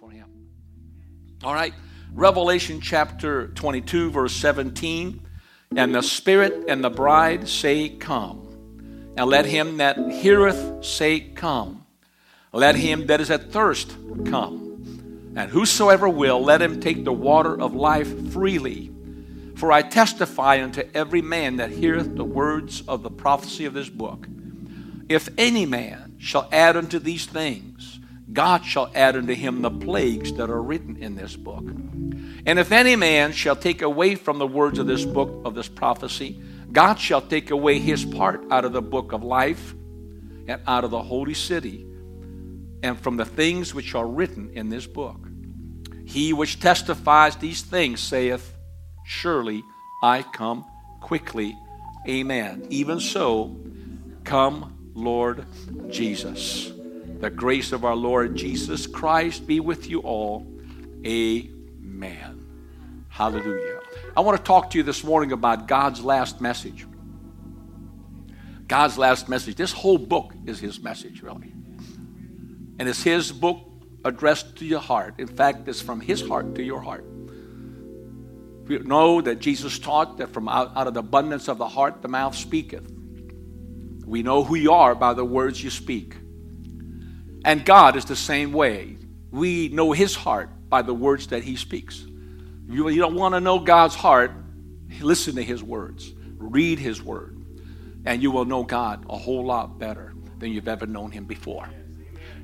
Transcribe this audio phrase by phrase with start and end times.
[0.00, 0.28] for him.
[1.42, 1.74] All right,
[2.12, 5.20] Revelation chapter 22, verse 17.
[5.76, 9.12] And the Spirit and the bride say, Come.
[9.16, 11.84] And let him that heareth say, Come.
[12.52, 13.96] Let him that is at thirst
[14.26, 15.32] come.
[15.36, 18.92] And whosoever will, let him take the water of life freely.
[19.56, 23.88] For I testify unto every man that heareth the words of the prophecy of this
[23.88, 24.28] book.
[25.08, 27.73] If any man shall add unto these things,
[28.32, 31.64] God shall add unto him the plagues that are written in this book.
[32.46, 35.68] And if any man shall take away from the words of this book of this
[35.68, 36.40] prophecy,
[36.72, 39.74] God shall take away his part out of the book of life
[40.46, 41.86] and out of the holy city
[42.82, 45.28] and from the things which are written in this book.
[46.04, 48.54] He which testifies these things saith,
[49.06, 49.62] Surely
[50.02, 50.64] I come
[51.00, 51.56] quickly.
[52.06, 52.66] Amen.
[52.68, 53.56] Even so,
[54.24, 55.46] come, Lord
[55.88, 56.72] Jesus.
[57.24, 60.46] The grace of our Lord Jesus Christ be with you all.
[61.06, 62.44] Amen.
[63.08, 63.80] Hallelujah.
[64.14, 66.86] I want to talk to you this morning about God's last message.
[68.68, 69.56] God's last message.
[69.56, 71.50] This whole book is His message, really.
[72.78, 73.58] And it's His book
[74.04, 75.14] addressed to your heart.
[75.16, 77.06] In fact, it's from His heart to your heart.
[78.66, 82.02] We know that Jesus taught that from out, out of the abundance of the heart,
[82.02, 82.86] the mouth speaketh.
[84.04, 86.16] We know who you are by the words you speak.
[87.44, 88.96] And God is the same way.
[89.30, 92.04] We know His heart by the words that He speaks.
[92.68, 94.32] You, you don't want to know God's heart,
[95.00, 97.36] listen to His words, read His word,
[98.04, 101.68] and you will know God a whole lot better than you've ever known Him before.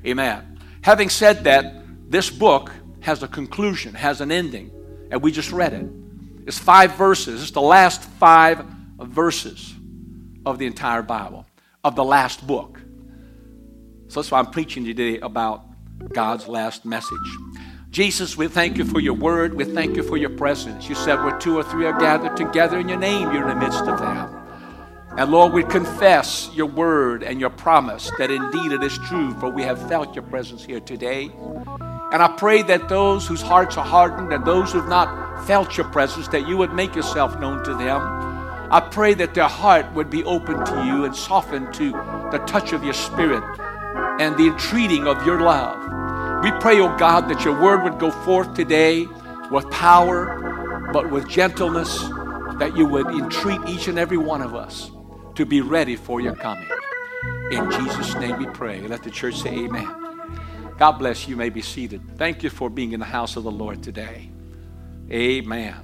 [0.05, 0.59] Amen.
[0.81, 2.71] Having said that, this book
[3.01, 4.71] has a conclusion, has an ending,
[5.11, 5.87] and we just read it.
[6.47, 7.41] It's five verses.
[7.41, 8.65] It's the last five
[8.99, 9.73] verses
[10.45, 11.45] of the entire Bible,
[11.83, 12.79] of the last book.
[14.11, 15.63] So that's why I'm preaching today about
[16.11, 17.17] God's last message.
[17.91, 19.53] Jesus, we thank you for your word.
[19.53, 20.89] We thank you for your presence.
[20.89, 23.65] You said where two or three are gathered together in your name, you're in the
[23.65, 24.37] midst of them.
[25.17, 29.49] And Lord, we confess your word and your promise that indeed it is true, for
[29.49, 31.31] we have felt your presence here today.
[32.11, 35.87] And I pray that those whose hearts are hardened and those who've not felt your
[35.87, 38.01] presence, that you would make yourself known to them.
[38.71, 41.91] I pray that their heart would be open to you and softened to
[42.33, 43.41] the touch of your spirit
[44.21, 46.43] and the entreating of your love.
[46.43, 49.07] We pray, O oh God, that your word would go forth today
[49.49, 51.99] with power, but with gentleness,
[52.59, 54.91] that you would entreat each and every one of us
[55.33, 56.69] to be ready for your coming.
[57.49, 58.81] In Jesus' name we pray.
[58.81, 59.89] Let the church say amen.
[60.77, 61.31] God bless you.
[61.31, 62.01] you may be seated.
[62.17, 64.29] Thank you for being in the house of the Lord today.
[65.11, 65.75] Amen.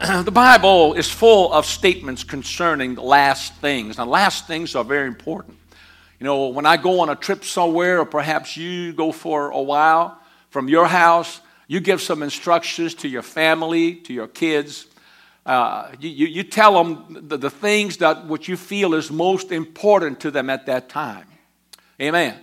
[0.24, 3.96] The Bible is full of statements concerning the last things.
[3.96, 5.56] Now, last things are very important.
[6.24, 9.60] You know, when I go on a trip somewhere, or perhaps you go for a
[9.60, 10.18] while
[10.48, 14.86] from your house, you give some instructions to your family, to your kids,
[15.44, 20.20] uh, you, you, tell them the, the things that what you feel is most important
[20.20, 21.26] to them at that time.
[22.00, 22.38] Amen.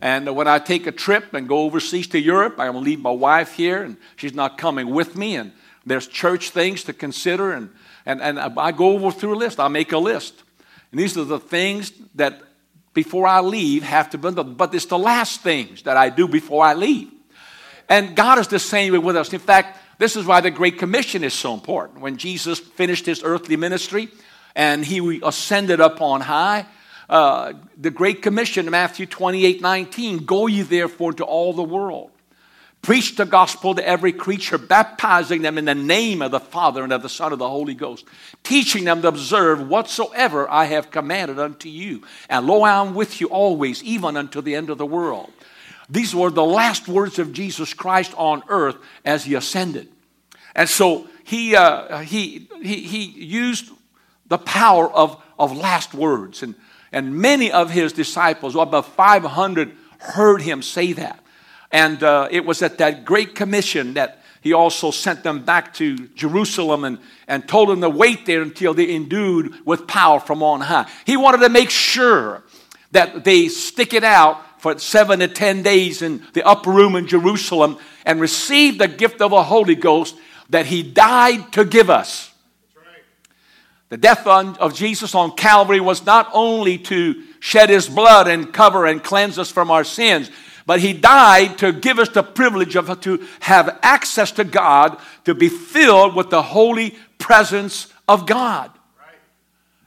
[0.00, 3.00] And when I take a trip and go overseas to Europe, I'm going to leave
[3.00, 5.36] my wife here, and she's not coming with me.
[5.36, 5.52] And
[5.84, 7.68] there's church things to consider, and,
[8.06, 9.60] and, and I go over through a list.
[9.60, 10.42] I make a list.
[10.90, 12.40] And these are the things that
[12.96, 14.18] before I leave have to.
[14.18, 17.12] But it's the last things that I do before I leave.
[17.88, 19.32] And God is the same way with us.
[19.32, 22.00] In fact, this is why the Great Commission is so important.
[22.00, 24.08] When Jesus finished his earthly ministry
[24.56, 26.66] and he ascended up on high,
[27.08, 32.10] uh, the Great Commission, Matthew 28 19, go ye therefore to all the world.
[32.86, 36.92] Preach the gospel to every creature, baptizing them in the name of the Father and
[36.92, 38.04] of the Son of the Holy Ghost,
[38.44, 42.04] teaching them to observe whatsoever I have commanded unto you.
[42.28, 45.32] And lo, I am with you always, even unto the end of the world.
[45.90, 49.88] These were the last words of Jesus Christ on earth as he ascended.
[50.54, 53.68] And so he, uh, he, he, he used
[54.28, 56.44] the power of, of last words.
[56.44, 56.54] And,
[56.92, 61.20] and many of his disciples, about 500, heard him say that.
[61.70, 66.06] And uh, it was at that great commission that he also sent them back to
[66.14, 70.60] Jerusalem and, and told them to wait there until they endued with power from on
[70.60, 70.88] high.
[71.04, 72.44] He wanted to make sure
[72.92, 77.08] that they stick it out for seven to ten days in the upper room in
[77.08, 80.16] Jerusalem and receive the gift of the Holy Ghost
[80.50, 82.30] that He died to give us.
[83.88, 88.86] The death of Jesus on Calvary was not only to shed His blood and cover
[88.86, 90.30] and cleanse us from our sins,
[90.66, 95.34] but He died to give us the privilege of to have access to God, to
[95.34, 98.70] be filled with the holy presence of God.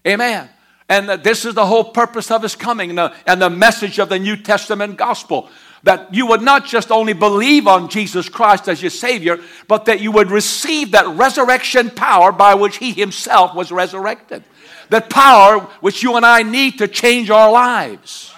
[0.07, 0.49] Amen.
[0.87, 4.09] And this is the whole purpose of his coming and the, and the message of
[4.09, 5.49] the New Testament gospel.
[5.83, 10.01] that you would not just only believe on Jesus Christ as your Savior, but that
[10.01, 14.43] you would receive that resurrection power by which He Himself was resurrected.
[14.89, 18.33] That power which you and I need to change our lives.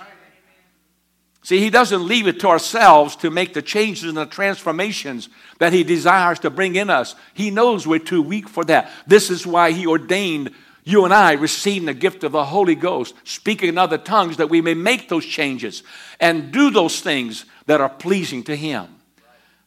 [1.43, 5.29] See, He doesn't leave it to ourselves to make the changes and the transformations
[5.59, 7.15] that He desires to bring in us.
[7.33, 8.91] He knows we're too weak for that.
[9.07, 10.51] This is why He ordained
[10.83, 14.49] you and I receiving the gift of the Holy Ghost, speaking in other tongues, that
[14.49, 15.83] we may make those changes
[16.19, 18.87] and do those things that are pleasing to Him.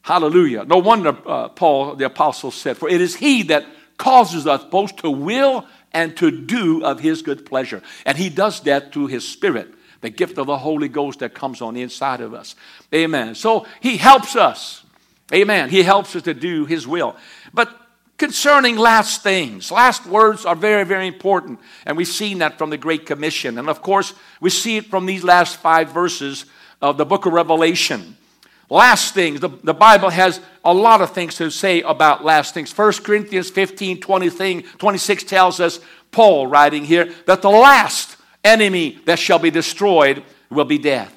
[0.01, 0.65] Hallelujah.
[0.65, 3.65] No wonder uh, Paul the Apostle said, For it is He that
[3.97, 7.81] causes us both to will and to do of His good pleasure.
[8.05, 9.73] And He does that through His Spirit,
[10.05, 12.55] the gift of the Holy Ghost that comes on the inside of us.
[12.93, 13.33] Amen.
[13.33, 14.83] So He helps us.
[15.33, 15.69] Amen.
[15.69, 17.15] He helps us to do His will.
[17.53, 17.75] But
[18.17, 19.71] concerning last things.
[19.71, 21.59] Last words are very, very important.
[21.87, 23.57] And we've seen that from the Great Commission.
[23.57, 26.45] And of course, we see it from these last five verses
[26.83, 28.15] of the book of Revelation.
[28.69, 32.75] Last things, the, the Bible has a lot of things to say about last things.
[32.75, 35.79] 1 Corinthians 15 20 thing, 26 tells us,
[36.11, 38.14] Paul writing here, that the last
[38.45, 41.13] enemy that shall be destroyed will be death.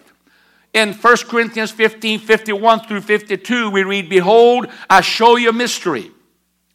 [0.75, 6.11] In 1 Corinthians 15 51 through 52, we read, Behold, I show you a mystery.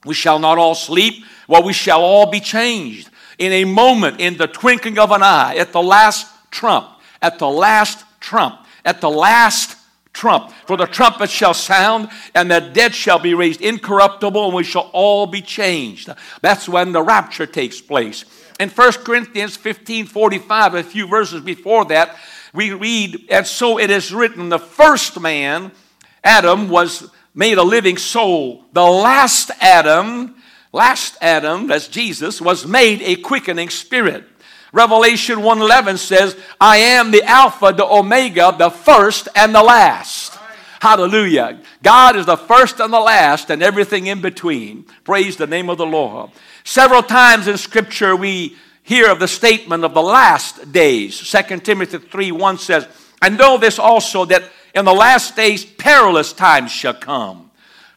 [0.06, 4.38] We shall not all sleep, but we shall all be changed in a moment, in
[4.38, 6.88] the twinkling of an eye, at the last trump,
[7.22, 9.78] at the last trump, at the last
[10.14, 10.52] trump.
[10.66, 14.90] For the trumpet shall sound, and the dead shall be raised incorruptible, and we shall
[14.94, 16.10] all be changed.
[16.42, 18.26] That's when the rapture takes place.
[18.60, 22.16] In 1 Corinthians 15 45, a few verses before that,
[22.54, 25.72] we read, And so it is written, the first man,
[26.24, 28.66] Adam, was made a living soul.
[28.74, 30.36] The last Adam,
[30.72, 34.26] last Adam, that's Jesus, was made a quickening spirit.
[34.74, 40.34] Revelation 1:11 says, "I am the Alpha, the Omega, the first and the last."
[40.82, 41.60] Hallelujah.
[41.82, 44.84] God is the first and the last and everything in between.
[45.06, 46.32] Praise the name of the Lord.
[46.66, 51.16] Several times in scripture we hear of the statement of the last days.
[51.18, 52.86] 2 Timothy 3 1 says,
[53.22, 54.44] I know this also that
[54.76, 57.43] in the last days perilous times shall come.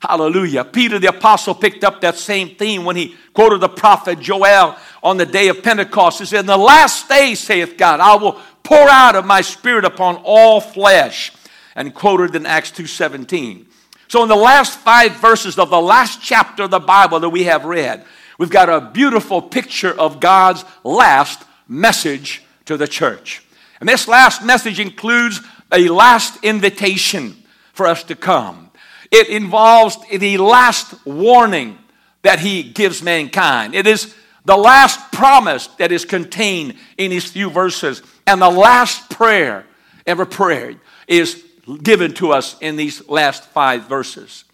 [0.00, 0.64] Hallelujah.
[0.64, 5.16] Peter the apostle picked up that same theme when he quoted the prophet Joel on
[5.16, 6.18] the day of Pentecost.
[6.18, 9.84] He said, In the last days, saith God, I will pour out of my spirit
[9.84, 11.32] upon all flesh.
[11.74, 13.66] And quoted in Acts 2.17.
[14.08, 17.44] So in the last five verses of the last chapter of the Bible that we
[17.44, 18.04] have read,
[18.38, 23.42] we've got a beautiful picture of God's last message to the church.
[23.80, 25.40] And this last message includes
[25.72, 27.36] a last invitation
[27.72, 28.65] for us to come.
[29.10, 31.78] It involves the last warning
[32.22, 33.74] that he gives mankind.
[33.74, 34.14] It is
[34.44, 38.02] the last promise that is contained in these few verses.
[38.26, 39.66] And the last prayer
[40.06, 41.44] ever prayed is
[41.82, 44.44] given to us in these last five verses.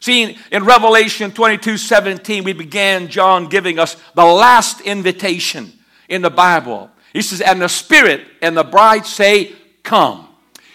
[0.00, 5.72] See, in Revelation 22 17, we began John giving us the last invitation
[6.08, 6.90] in the Bible.
[7.12, 10.26] He says, And the Spirit and the bride say, Come.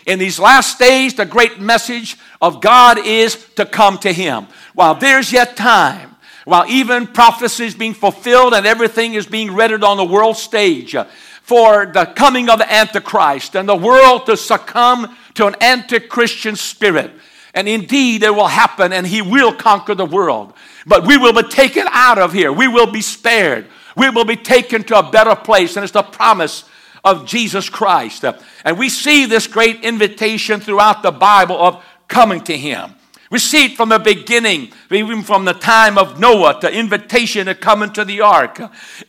[0.06, 4.48] In these last days, the great message of God is to come to Him.
[4.74, 6.16] While there's yet time,
[6.46, 10.94] while even prophecy is being fulfilled and everything is being read on the world stage
[10.94, 11.06] uh,
[11.42, 16.56] for the coming of the Antichrist and the world to succumb to an anti Christian
[16.56, 17.12] spirit.
[17.56, 20.54] And indeed, it will happen and He will conquer the world.
[20.86, 23.66] But we will be taken out of here, we will be spared.
[23.98, 26.66] We will be taken to a better place, and it's the promise
[27.06, 28.26] of Jesus Christ.
[28.66, 32.96] And we see this great invitation throughout the Bible of coming to Him.
[33.32, 37.56] We see it from the beginning, even from the time of Noah, the invitation to
[37.56, 38.60] come into the ark,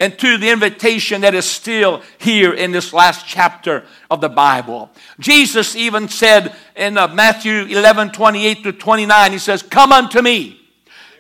[0.00, 4.91] and to the invitation that is still here in this last chapter of the Bible.
[5.21, 10.61] Jesus even said in uh, Matthew 11 28 to 29, He says, Come unto me.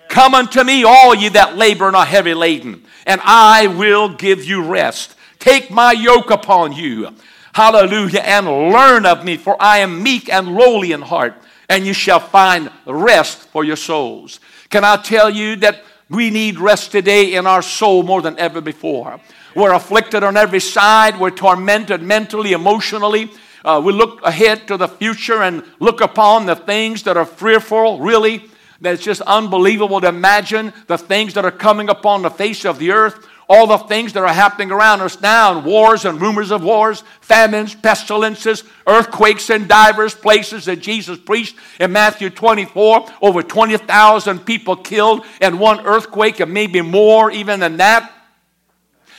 [0.08, 4.44] Come unto me, all ye that labor and are heavy laden, and I will give
[4.44, 5.15] you rest.
[5.46, 7.08] Take my yoke upon you.
[7.54, 8.18] Hallelujah.
[8.18, 11.34] And learn of me, for I am meek and lowly in heart,
[11.68, 14.40] and you shall find rest for your souls.
[14.70, 18.60] Can I tell you that we need rest today in our soul more than ever
[18.60, 19.20] before?
[19.54, 23.30] We're afflicted on every side, we're tormented mentally, emotionally.
[23.64, 28.00] Uh, we look ahead to the future and look upon the things that are fearful,
[28.00, 28.50] really,
[28.80, 32.80] that it's just unbelievable to imagine the things that are coming upon the face of
[32.80, 36.64] the earth all the things that are happening around us now, wars and rumors of
[36.64, 43.06] wars, famines, pestilences, earthquakes in divers places that Jesus preached in Matthew 24.
[43.22, 48.12] Over 20,000 people killed in one earthquake, and maybe more even than that.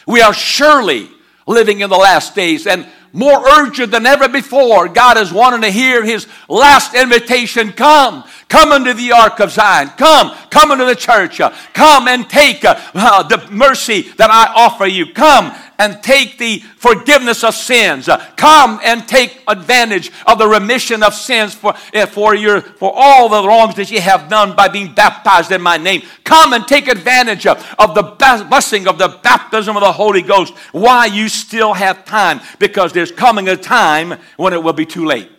[0.06, 1.10] We are surely
[1.46, 5.70] living in the last days, and more urgent than ever before, God is wanting to
[5.70, 8.24] hear his last invitation come.
[8.50, 9.90] Come into the ark of Zion.
[9.98, 11.42] Come, come into the church.
[11.74, 15.14] Come and take uh, the mercy that I offer you.
[15.14, 18.10] Come and take the forgiveness of sins.
[18.36, 23.30] Come and take advantage of the remission of sins for, uh, for, your, for all
[23.30, 26.02] the wrongs that you have done by being baptized in my name.
[26.24, 30.54] Come and take advantage of, of the blessing of the baptism of the Holy Ghost.
[30.72, 32.42] Why you still have time?
[32.60, 35.32] Because there's coming a time when it will be too late.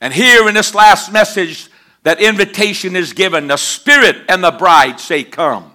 [0.00, 1.68] And here in this last message,
[2.02, 3.46] that invitation is given.
[3.46, 5.70] The Spirit and the bride say, Come.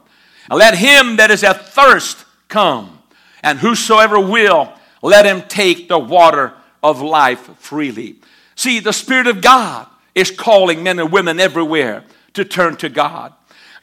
[0.50, 3.00] And let him that is athirst come.
[3.44, 8.16] And whosoever will, let him take the water of life freely.
[8.56, 13.34] See, the Spirit of God is calling men and women everywhere to turn to God.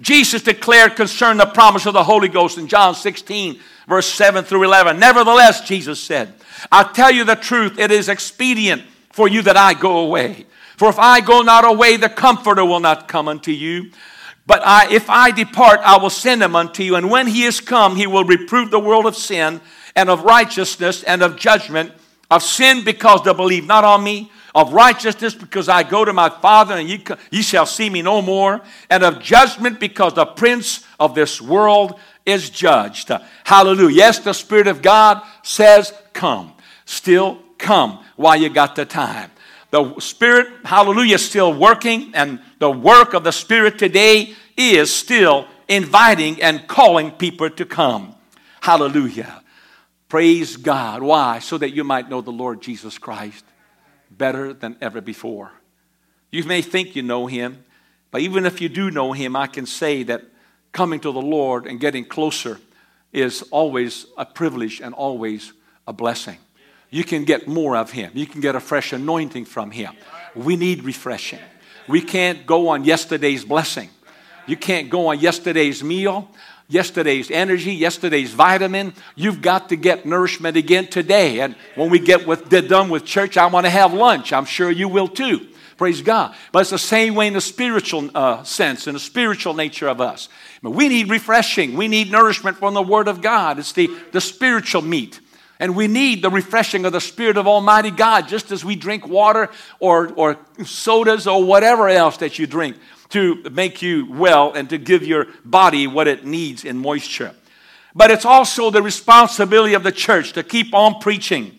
[0.00, 4.64] Jesus declared concerning the promise of the Holy Ghost in John 16, verse 7 through
[4.64, 4.99] 11.
[4.99, 6.35] Nevertheless, Jesus said,
[6.73, 10.47] I tell you the truth, it is expedient for you that I go away.
[10.76, 13.92] For if I go not away, the Comforter will not come unto you.
[14.47, 16.97] But I, if I depart, I will send him unto you.
[16.97, 19.61] And when he is come, he will reprove the world of sin
[19.97, 21.93] and of righteousness and of judgment.
[22.31, 24.31] Of sin because they believe not on me.
[24.55, 28.21] Of righteousness because I go to my Father and ye, ye shall see me no
[28.21, 28.61] more.
[28.91, 33.11] And of judgment because the prince of this world is judged.
[33.45, 33.97] Hallelujah.
[33.97, 36.53] Yes, the Spirit of God says, Come.
[36.85, 39.31] Still come while you got the time.
[39.71, 45.47] The Spirit, hallelujah, is still working, and the work of the Spirit today is still
[45.68, 48.14] inviting and calling people to come.
[48.62, 49.42] Hallelujah.
[50.09, 51.02] Praise God.
[51.02, 51.40] Why?
[51.40, 53.44] So that you might know the Lord Jesus Christ
[54.11, 55.52] better than ever before.
[56.30, 57.62] You may think you know him,
[58.11, 60.23] but even if you do know him, I can say that
[60.73, 62.59] coming to the Lord and getting closer
[63.12, 65.52] is always a privilege and always
[65.87, 66.38] a blessing
[66.94, 68.12] you can get more of Him.
[68.14, 69.94] You can get a fresh anointing from Him.
[70.37, 71.40] We need refreshing.
[71.88, 73.91] We can't go on yesterday's blessing.
[74.47, 76.31] You can't go on yesterday's meal,
[76.69, 78.93] yesterday's energy, yesterday's vitamin.
[79.14, 81.41] You've got to get nourishment again today.
[81.41, 84.33] And when we get with, done with church, I want to have lunch.
[84.33, 85.49] I'm sure you will too.
[85.76, 86.35] Praise God.
[86.53, 90.00] But it's the same way in the spiritual uh, sense, in the spiritual nature of
[90.00, 90.29] us.
[90.62, 91.76] We need refreshing.
[91.76, 93.59] We need nourishment from the Word of God.
[93.59, 95.21] It's the, the spiritual meat.
[95.61, 99.07] And we need the refreshing of the Spirit of Almighty God, just as we drink
[99.07, 102.77] water or, or sodas or whatever else that you drink
[103.11, 107.33] to make you well and to give your body what it needs in moisture.
[107.95, 111.57] But it's also the responsibility of the church to keep on preaching.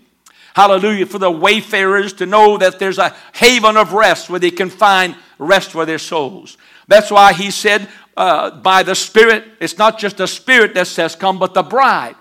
[0.53, 1.05] Hallelujah.
[1.05, 5.15] For the wayfarers to know that there's a haven of rest where they can find
[5.37, 6.57] rest for their souls.
[6.87, 7.87] That's why he said,
[8.17, 12.15] uh, by the Spirit, it's not just the Spirit that says come, but the bride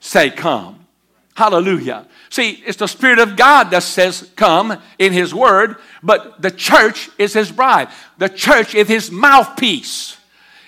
[0.00, 0.83] say come.
[1.34, 2.06] Hallelujah.
[2.30, 7.10] See, it's the Spirit of God that says, Come in His Word, but the church
[7.18, 7.88] is His bride.
[8.18, 10.16] The church is His mouthpiece.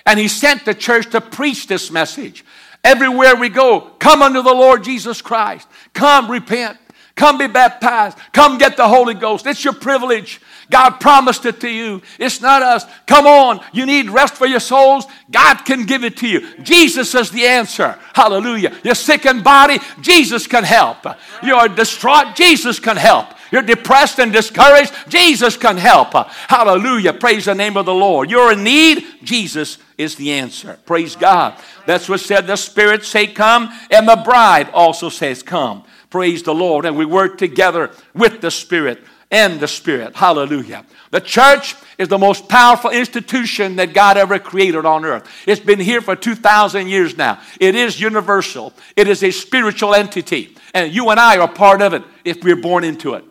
[0.05, 2.45] And He sent the church to preach this message.
[2.83, 5.69] Everywhere we go, come unto the Lord Jesus Christ.
[5.93, 6.79] Come repent.
[7.17, 8.19] Come be baptized.
[8.33, 9.47] Come get the Holy Ghost.
[9.47, 10.41] It's your privilege.
[10.71, 12.03] God promised it to you.
[12.19, 12.85] It's not us.
[13.07, 13.61] Come on.
[13.73, 15.07] You need rest for your souls.
[15.31, 16.47] God can give it to you.
[16.63, 17.99] Jesus is the answer.
[18.13, 18.77] Hallelujah.
[18.85, 19.79] You're sick in body.
[20.03, 21.07] Jesus can help.
[21.43, 22.37] You're distraught.
[22.37, 23.29] Jesus can help.
[23.51, 24.93] You're depressed and discouraged.
[25.09, 26.13] Jesus can help.
[26.49, 27.15] Hallelujah.
[27.15, 28.31] Praise the name of the Lord.
[28.31, 29.07] You're in need.
[29.23, 30.79] Jesus is the answer.
[30.85, 31.55] Praise God.
[31.87, 35.85] That's what said the Spirit say come, and the bride also says come.
[36.11, 36.85] Praise the Lord.
[36.85, 40.15] And we work together with the Spirit and the Spirit.
[40.17, 40.85] Hallelujah.
[41.11, 45.29] The church is the most powerful institution that God ever created on earth.
[45.47, 47.41] It's been here for 2,000 years now.
[47.61, 50.57] It is universal, it is a spiritual entity.
[50.75, 53.25] And you and I are part of it if we're born into it.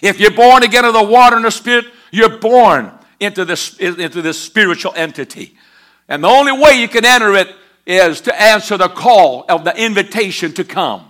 [0.00, 4.22] If you're born again of the water and the Spirit, you're born into this, into
[4.22, 5.56] this spiritual entity.
[6.08, 7.48] And the only way you can enter it
[7.86, 11.07] is to answer the call of the invitation to come.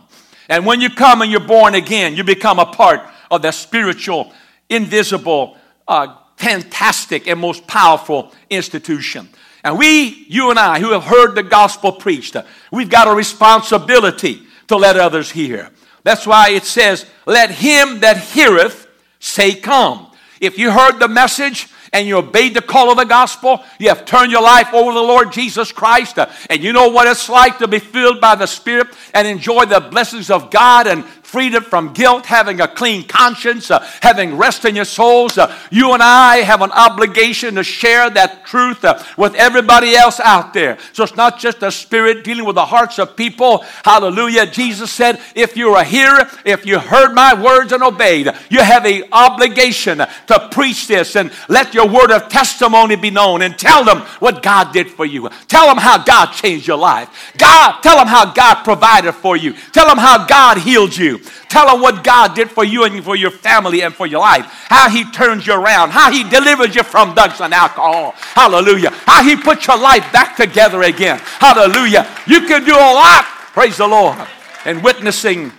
[0.49, 3.01] And when you come and you're born again, you become a part
[3.31, 4.33] of that spiritual,
[4.69, 9.29] invisible, uh, fantastic, and most powerful institution.
[9.63, 12.37] And we, you and I, who have heard the gospel preached,
[12.73, 15.71] we've got a responsibility to let others hear.
[16.05, 18.87] That's why it says, Let him that heareth
[19.19, 20.07] say, Come.
[20.41, 24.05] If you heard the message and you obeyed the call of the gospel, you have
[24.05, 27.29] turned your life over to the Lord Jesus Christ, uh, and you know what it's
[27.29, 31.63] like to be filled by the Spirit and enjoy the blessings of God and freedom
[31.63, 35.37] from guilt, having a clean conscience, uh, having rest in your souls.
[35.37, 40.21] Uh, you and I have an obligation to share that truth uh, with everybody else
[40.21, 40.79] out there.
[40.95, 43.63] So it's not just the Spirit dealing with the hearts of people.
[43.85, 44.47] Hallelujah.
[44.47, 48.87] Jesus said, if you're a hearer, if you heard my words and obeyed, you have
[48.87, 53.85] an obligation to preach this and let your word of testimony be known and tell
[53.85, 55.29] them what God did for you.
[55.47, 57.35] Tell them how God changed your life.
[57.37, 59.53] God, tell them how God provided for you.
[59.73, 61.18] Tell them how God healed you.
[61.49, 64.45] Tell them what God did for you and for your family and for your life.
[64.69, 65.91] How He turned you around.
[65.91, 68.15] How He delivered you from drugs and alcohol.
[68.17, 68.91] Hallelujah.
[68.91, 71.19] How He put your life back together again.
[71.39, 72.09] Hallelujah.
[72.27, 73.25] You can do a lot.
[73.53, 74.19] Praise the Lord.
[74.65, 75.53] And witnessing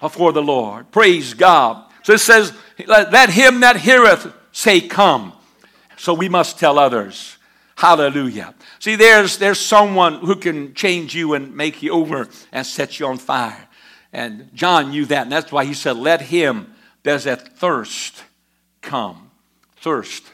[0.00, 0.90] before the Lord.
[0.90, 1.84] Praise God.
[2.02, 2.52] So it says,
[2.86, 5.32] Let him that heareth say, Come.
[5.96, 7.36] So we must tell others.
[7.76, 8.54] Hallelujah.
[8.78, 13.06] See, there's, there's someone who can change you and make you over and set you
[13.06, 13.65] on fire.
[14.16, 18.24] And John knew that, and that's why he said, Let him there's that thirst
[18.80, 19.30] come.
[19.76, 20.24] Thirst.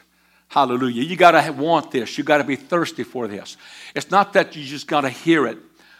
[0.47, 1.03] Hallelujah.
[1.03, 2.17] You got to want this.
[2.17, 3.57] You got to be thirsty for this.
[3.93, 5.57] It's not that you just got to hear it.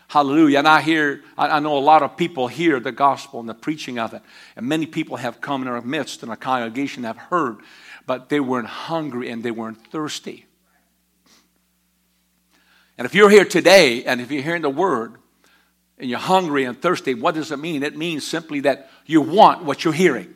[0.08, 0.60] Hallelujah.
[0.60, 4.00] And I hear, I know a lot of people hear the gospel and the preaching
[4.00, 4.22] of it.
[4.56, 7.58] And many people have come in our midst in a congregation have heard,
[8.06, 10.46] but they weren't hungry and they weren't thirsty.
[12.98, 15.18] And if you're here today and if you're hearing the word
[15.98, 17.84] and you're hungry and thirsty, what does it mean?
[17.84, 20.34] It means simply that you want what you're hearing.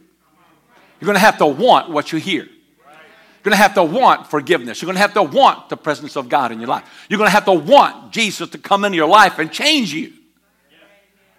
[1.00, 2.44] You're going to have to want what you hear.
[2.44, 4.82] You're going to have to want forgiveness.
[4.82, 7.06] You're going to have to want the presence of God in your life.
[7.10, 10.14] You're going to have to want Jesus to come into your life and change you.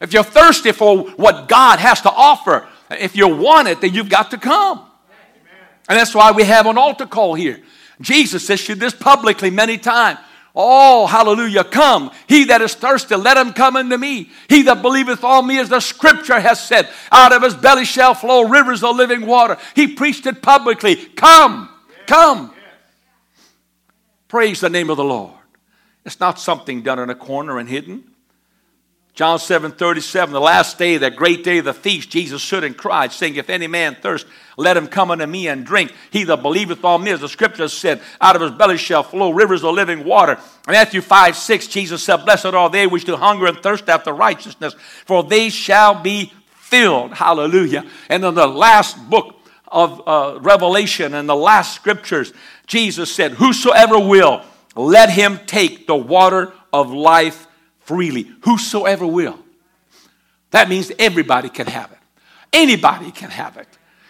[0.01, 4.09] If you're thirsty for what God has to offer, if you want it, then you've
[4.09, 4.85] got to come.
[5.89, 7.61] And that's why we have an altar call here.
[8.01, 10.19] Jesus issued this publicly many times.
[10.61, 12.11] Oh, hallelujah, come.
[12.27, 14.29] He that is thirsty, let him come unto me.
[14.49, 18.13] He that believeth on me, as the scripture has said, out of his belly shall
[18.13, 19.57] flow rivers of living water.
[19.77, 20.97] He preached it publicly.
[20.97, 21.69] Come,
[22.09, 22.53] come.
[24.27, 25.33] Praise the name of the Lord.
[26.05, 28.03] It's not something done in a corner and hidden.
[29.15, 32.77] John 7 37, the last day, that great day of the feast, Jesus stood and
[32.77, 34.27] cried, saying, If any man thirst,
[34.59, 35.93] let him come unto me and drink.
[36.11, 39.31] He that believeth on me, as the scripture said, out of his belly shall flow
[39.31, 40.37] rivers of living water.
[40.67, 44.75] Matthew 5 6, Jesus said, Blessed are they which do hunger and thirst after righteousness,
[45.07, 47.15] for they shall be filled.
[47.15, 47.87] Hallelujah.
[48.09, 49.37] And in the last book
[49.69, 52.33] of uh, Revelation and the last scriptures,
[52.67, 54.43] Jesus said, Whosoever will,
[54.75, 57.47] let him take the water of life
[57.79, 58.29] freely.
[58.43, 59.39] Whosoever will.
[60.51, 61.99] That means everybody can have it.
[62.53, 63.69] Anybody can have it.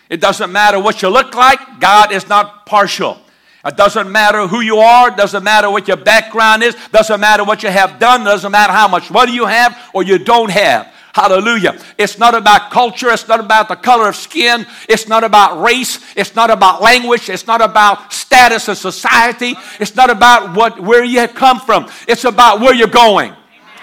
[0.08, 3.20] It doesn't matter what you look like, God is not partial.
[3.64, 7.62] It doesn't matter who you are, doesn't matter what your background is, doesn't matter what
[7.62, 10.92] you have done, doesn't matter how much money you have or you don't have.
[11.12, 11.76] Hallelujah.
[11.98, 13.10] It's not about culture.
[13.10, 14.64] It's not about the color of skin.
[14.88, 15.98] It's not about race.
[16.16, 17.28] It's not about language.
[17.28, 19.56] It's not about status of society.
[19.80, 21.90] It's not about what, where you have come from.
[22.06, 23.34] It's about where you're going.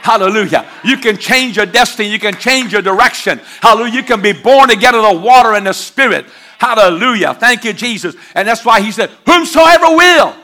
[0.06, 0.70] Hallelujah.
[0.84, 2.10] You can change your destiny.
[2.10, 3.42] You can change your direction.
[3.60, 3.94] Hallelujah.
[3.94, 6.28] You can be born again of the water and the spirit.
[6.60, 7.34] Hallelujah.
[7.34, 8.16] Thank you, Jesus.
[8.36, 10.36] And that's why he said, Whomsoever will.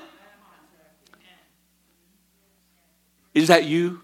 [3.36, 4.02] Is that you?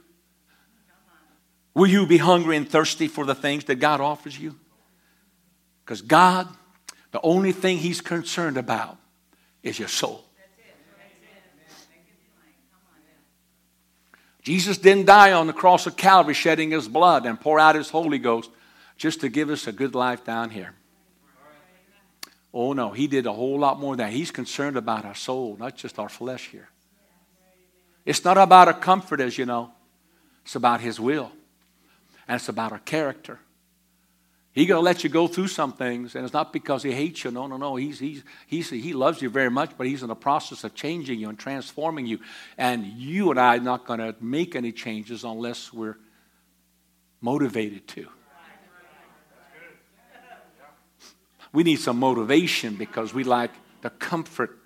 [1.73, 4.59] Will you be hungry and thirsty for the things that God offers you?
[5.83, 6.47] Because God,
[7.09, 8.99] the only thing He's concerned about
[9.63, 10.26] is your soul.
[14.47, 17.89] Jesus didn't die on the cross of Calvary shedding his blood and pour out his
[17.89, 18.49] Holy Ghost
[18.95, 20.73] just to give us a good life down here.
[22.53, 24.13] Oh no, he did a whole lot more than that.
[24.13, 26.69] He's concerned about our soul, not just our flesh here.
[28.05, 29.71] It's not about our comfort, as you know.
[30.45, 31.29] It's about his will.
[32.25, 33.41] And it's about our character.
[34.57, 37.23] He's going to let you go through some things, and it's not because he hates
[37.23, 37.29] you.
[37.29, 37.75] No, no, no.
[37.75, 41.19] He's, he's, he's, he loves you very much, but he's in the process of changing
[41.19, 42.17] you and transforming you.
[42.57, 45.99] And you and I are not going to make any changes unless we're
[47.21, 48.07] motivated to.
[51.53, 54.57] We need some motivation because we like the comfort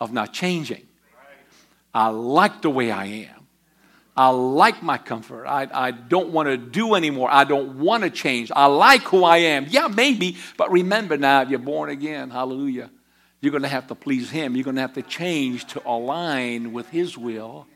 [0.00, 0.88] of not changing.
[1.94, 3.35] I like the way I am.
[4.16, 5.46] I like my comfort.
[5.46, 7.28] I, I don't want to do anymore.
[7.30, 8.50] I don't want to change.
[8.54, 9.66] I like who I am.
[9.68, 12.90] Yeah, maybe, but remember now, if you're born again, hallelujah,
[13.40, 14.56] you're going to have to please Him.
[14.56, 17.66] You're going to have to change to align with His will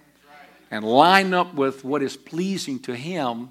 [0.71, 3.51] and line up with what is pleasing to Him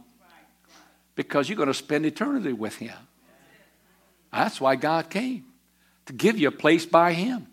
[1.16, 2.96] because you're going to spend eternity with Him.
[4.34, 5.46] That's why God came,
[6.08, 7.48] to give you a place by Him.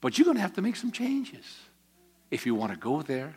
[0.00, 1.44] But you're going to have to make some changes
[2.30, 3.34] if you want to go there.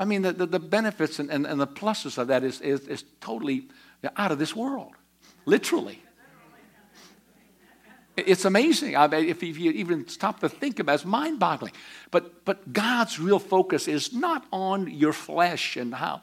[0.00, 2.86] I mean, the, the, the benefits and, and, and, the pluses of that is, is,
[2.86, 3.68] is totally
[4.16, 4.92] out of this world,
[5.44, 6.00] literally.
[8.16, 8.96] It's amazing.
[8.96, 11.72] I mean, if you even stop to think about it, it's mind boggling.
[12.10, 16.22] But, but God's real focus is not on your flesh and how,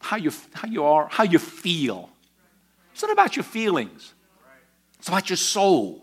[0.00, 2.10] how, you, how you are, how you feel.
[2.92, 4.14] It's not about your feelings,
[4.98, 6.02] it's about your soul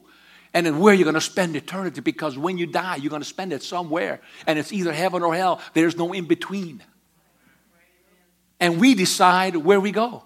[0.53, 3.27] and then where you're going to spend eternity because when you die, you're going to
[3.27, 4.19] spend it somewhere.
[4.47, 6.81] And it's either heaven or hell, there's no in between.
[8.59, 10.23] And we decide where we go.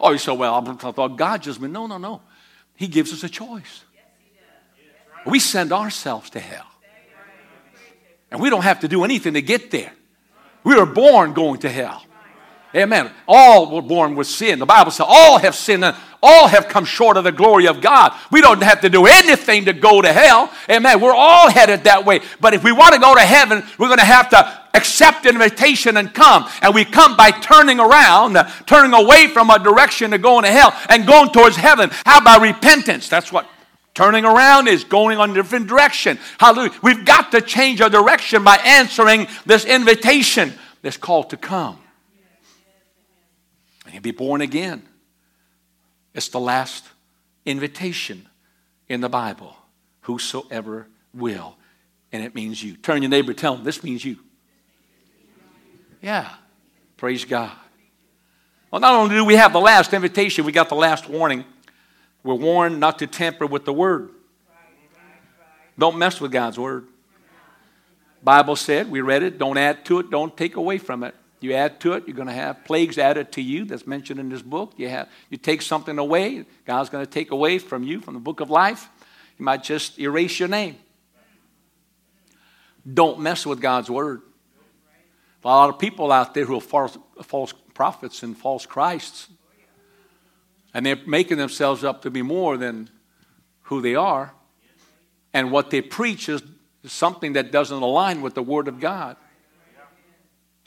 [0.00, 2.20] Oh, you say, well, I thought God just meant, no, no, no.
[2.74, 3.84] He gives us a choice.
[5.26, 6.66] We send ourselves to hell.
[8.30, 9.92] And we don't have to do anything to get there.
[10.62, 12.04] We were born going to hell.
[12.74, 13.10] Amen.
[13.26, 14.58] All were born with sin.
[14.58, 17.80] The Bible says all have sinned and all have come short of the glory of
[17.80, 18.12] God.
[18.30, 20.52] We don't have to do anything to go to hell.
[20.68, 21.00] Amen.
[21.00, 22.20] We're all headed that way.
[22.40, 25.96] But if we want to go to heaven, we're going to have to accept invitation
[25.96, 26.46] and come.
[26.60, 30.76] And we come by turning around, turning away from a direction to going to hell
[30.88, 31.90] and going towards heaven.
[32.04, 33.08] How about repentance?
[33.08, 33.48] That's what
[33.94, 36.20] Turning around is going on a different direction.
[36.38, 36.70] Hallelujah.
[36.84, 40.52] We've got to change our direction by answering this invitation,
[40.82, 41.80] this call to come.
[43.88, 44.86] And you be born again.
[46.12, 46.84] It's the last
[47.46, 48.28] invitation
[48.86, 49.56] in the Bible.
[50.02, 51.56] Whosoever will.
[52.12, 52.76] And it means you.
[52.76, 54.18] Turn your neighbor, tell them this means you.
[56.02, 56.28] Yeah.
[56.98, 57.50] Praise God.
[58.70, 61.46] Well, not only do we have the last invitation, we got the last warning.
[62.22, 64.10] We're warned not to tamper with the word.
[65.78, 66.86] Don't mess with God's word.
[68.22, 71.14] Bible said, we read it, don't add to it, don't take away from it.
[71.40, 73.64] You add to it, you're going to have plagues added to you.
[73.64, 74.72] That's mentioned in this book.
[74.76, 78.20] You, have, you take something away, God's going to take away from you, from the
[78.20, 78.88] book of life.
[79.36, 80.76] He might just erase your name.
[82.92, 84.22] Don't mess with God's word.
[85.44, 89.28] A lot of people out there who are false, false prophets and false Christs,
[90.74, 92.90] and they're making themselves up to be more than
[93.62, 94.34] who they are.
[95.32, 96.42] And what they preach is
[96.84, 99.16] something that doesn't align with the Word of God.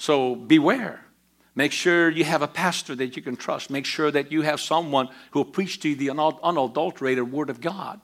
[0.02, 1.06] So beware.
[1.54, 3.70] Make sure you have a pastor that you can trust.
[3.70, 7.62] Make sure that you have someone who will preach to you the unadulterated Word of
[7.62, 8.02] God.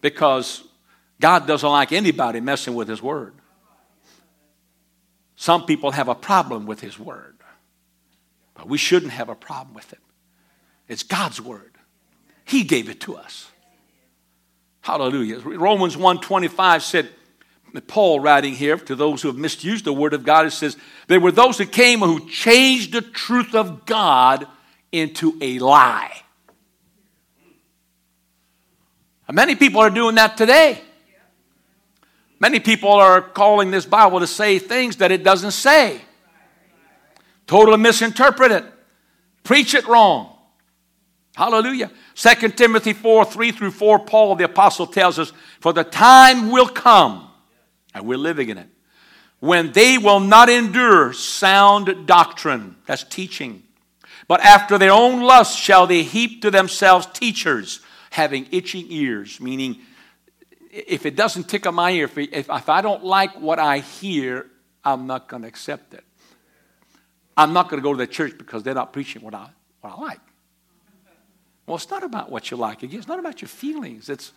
[0.00, 0.64] Because
[1.20, 3.34] God doesn't like anybody messing with His Word.
[5.36, 7.36] Some people have a problem with His Word,
[8.54, 9.98] but we shouldn't have a problem with it.
[10.88, 11.72] It's God's Word,
[12.46, 13.50] He gave it to us.
[14.80, 15.40] Hallelujah.
[15.40, 17.10] Romans 1:25 said,
[17.80, 20.76] Paul writing here to those who have misused the word of God, it says,
[21.08, 24.46] There were those who came who changed the truth of God
[24.92, 26.22] into a lie.
[29.26, 30.80] And many people are doing that today.
[32.38, 36.00] Many people are calling this Bible to say things that it doesn't say.
[37.46, 38.64] Totally misinterpret it.
[39.42, 40.36] Preach it wrong.
[41.34, 41.90] Hallelujah.
[42.14, 46.68] 2 Timothy 4 3 through 4, Paul the apostle tells us, For the time will
[46.68, 47.30] come
[47.94, 48.68] and we're living in it.
[49.40, 53.62] When they will not endure sound doctrine, that's teaching,
[54.26, 57.80] but after their own lust shall they heap to themselves teachers
[58.10, 59.78] having itching ears, meaning
[60.70, 64.46] if it doesn't tickle my ear, if, if, if I don't like what I hear,
[64.84, 66.04] I'm not going to accept it.
[67.36, 69.48] I'm not going to go to the church because they're not preaching what I,
[69.80, 70.20] what I like.
[71.66, 72.82] Well, it's not about what you like.
[72.82, 74.08] It's not about your feelings.
[74.08, 74.32] It's,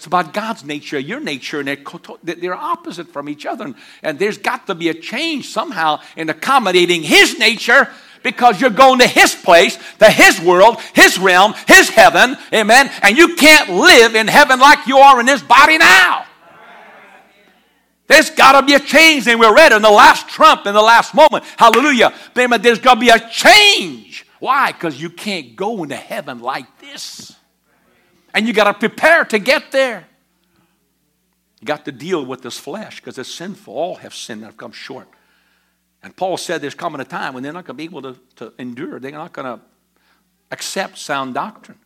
[0.00, 3.74] it's about God's nature, your nature, and they're, they're opposite from each other.
[4.02, 7.86] And there's got to be a change somehow in accommodating His nature
[8.22, 12.38] because you're going to His place, to His world, His realm, His heaven.
[12.50, 12.90] Amen.
[13.02, 16.24] And you can't live in heaven like you are in this body now.
[18.06, 20.80] There's got to be a change, and we're ready in the last trump, in the
[20.80, 21.44] last moment.
[21.58, 22.14] Hallelujah.
[22.38, 22.62] Amen.
[22.62, 24.24] There's got to be a change.
[24.38, 24.72] Why?
[24.72, 27.36] Because you can't go into heaven like this.
[28.34, 30.06] And you got to prepare to get there.
[31.60, 33.74] You got to deal with this flesh because it's sinful.
[33.74, 35.08] All have sinned and have come short.
[36.02, 38.16] And Paul said there's coming a time when they're not going to be able to,
[38.36, 38.98] to endure.
[38.98, 39.62] They're not going to
[40.50, 41.78] accept sound doctrine.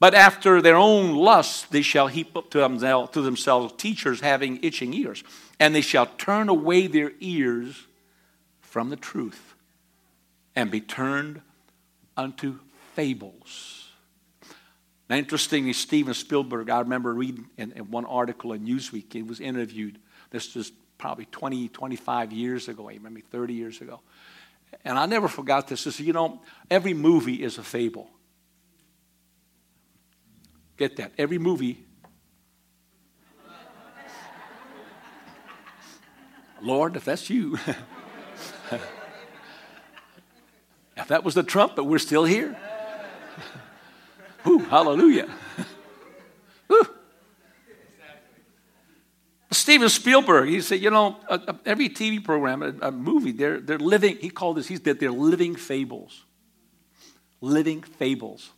[0.00, 4.94] But after their own lusts, they shall heap up to to themselves teachers having itching
[4.94, 5.24] ears,
[5.58, 7.86] and they shall turn away their ears
[8.60, 9.54] from the truth
[10.54, 11.40] and be turned
[12.16, 12.60] unto
[12.94, 13.77] fables.
[15.08, 19.40] Now, interestingly, Steven Spielberg, I remember reading in, in, one article in Newsweek, he was
[19.40, 19.98] interviewed.
[20.30, 24.00] This was probably 20, 25 years ago, maybe 30 years ago.
[24.84, 25.86] And I never forgot this.
[25.86, 28.10] Is you know, every movie is a fable.
[30.76, 31.12] Get that?
[31.16, 31.86] Every movie.
[36.60, 37.58] Lord, if that's you.
[40.98, 41.84] If that was the trumpet.
[41.84, 42.56] We're still here.
[44.44, 45.28] Hallelujah.
[49.50, 51.16] Steven Spielberg, he said, you know,
[51.64, 55.10] every TV program, a, a, movie, they're, they're living, he called this, he's that they're
[55.10, 56.24] living fables.
[57.40, 58.50] Living fables.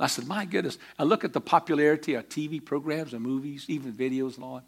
[0.00, 0.78] I said, my goodness.
[0.98, 4.62] I look at the popularity of TV programs and movies, even videos and all.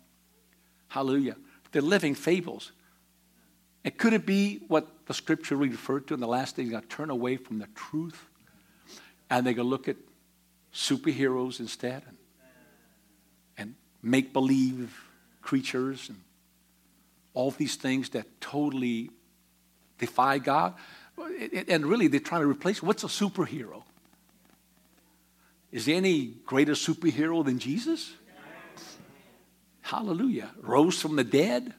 [0.88, 1.36] Hallelujah.
[1.70, 2.72] They're living fables.
[3.84, 6.68] And could it be what the scripture referred to in the last days?
[6.70, 8.26] Going to turn away from the truth
[9.30, 9.96] and they're going to look at
[10.72, 12.16] superheroes instead and,
[13.56, 14.96] and make believe
[15.42, 16.20] creatures and
[17.34, 19.10] all these things that totally
[19.98, 20.74] defy God.
[21.68, 23.82] And really, they're trying to replace what's a superhero?
[25.70, 28.12] Is there any greater superhero than Jesus?
[29.82, 30.50] Hallelujah.
[30.62, 31.74] Rose from the dead,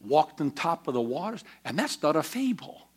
[0.00, 2.88] walked on top of the waters, and that's not a fable.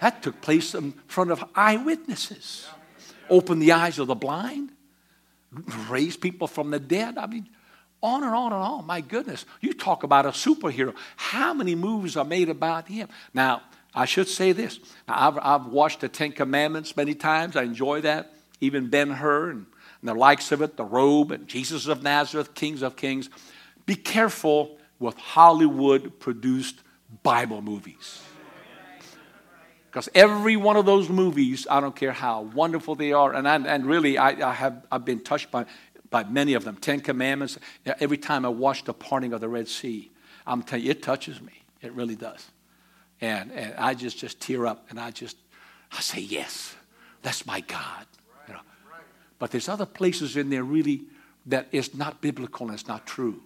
[0.00, 2.66] That took place in front of eyewitnesses.
[3.30, 4.70] Opened the eyes of the blind,
[5.88, 7.18] raise people from the dead.
[7.18, 7.48] I mean,
[8.02, 8.86] on and on and on.
[8.86, 9.46] My goodness.
[9.60, 10.94] You talk about a superhero.
[11.16, 13.08] How many movies are made about him?
[13.32, 13.62] Now,
[13.94, 14.78] I should say this.
[15.08, 17.56] I've, I've watched the Ten Commandments many times.
[17.56, 18.32] I enjoy that.
[18.60, 19.66] Even Ben Hur and,
[20.00, 23.30] and the likes of it, the robe and Jesus of Nazareth, Kings of Kings.
[23.86, 26.80] Be careful with Hollywood produced
[27.22, 28.20] Bible movies.
[29.94, 33.54] Because every one of those movies, I don't care how wonderful they are, and, I,
[33.54, 35.66] and really, I, I, have I've been touched by,
[36.10, 36.74] by many of them.
[36.74, 37.58] Ten Commandments.
[38.00, 40.10] Every time I watch the parting of the Red Sea,
[40.48, 41.52] I'm telling you, it touches me.
[41.80, 42.44] It really does,
[43.20, 45.36] and and I just just tear up, and I just
[45.92, 46.74] I say yes,
[47.22, 48.06] that's my God.
[48.48, 48.60] You know?
[49.38, 51.02] But there's other places in there really
[51.46, 53.40] that is not biblical and it's not true.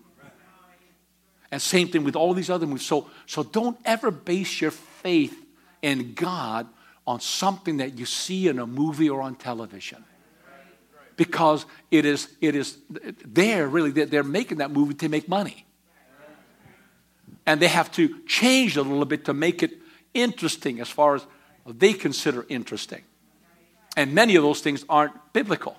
[1.51, 2.87] And same thing with all these other movies.
[2.87, 5.45] So, so don't ever base your faith
[5.83, 6.67] in God
[7.07, 10.05] on something that you see in a movie or on television.
[11.17, 12.79] Because it is, it is
[13.25, 15.67] there, really, they're making that movie to make money.
[17.47, 19.73] And they have to change a little bit to make it
[20.14, 21.27] interesting as far as
[21.67, 23.03] they consider interesting.
[23.97, 25.77] And many of those things aren't biblical.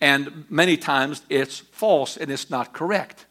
[0.00, 3.26] And many times it's false and it's not correct.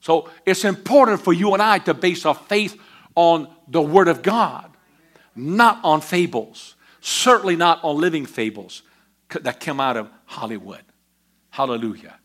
[0.00, 2.78] So it's important for you and I to base our faith
[3.14, 4.70] on the Word of God,
[5.34, 6.74] not on fables.
[7.00, 8.82] Certainly not on living fables
[9.28, 10.82] that come out of Hollywood.
[11.50, 12.18] Hallelujah.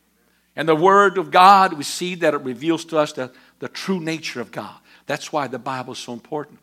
[0.56, 4.00] And the Word of God, we see that it reveals to us the, the true
[4.00, 4.76] nature of God.
[5.06, 6.60] That's why the Bible is so important.